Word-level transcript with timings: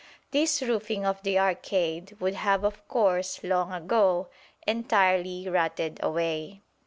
This 0.31 0.63
roofing 0.63 1.05
of 1.05 1.21
the 1.21 1.37
arcade 1.37 2.17
would 2.19 2.33
have 2.33 2.63
of 2.63 2.87
course 2.87 3.43
long 3.43 3.71
ago 3.71 4.29
entirely 4.65 5.47
rotted 5.47 5.99
away. 6.01 6.61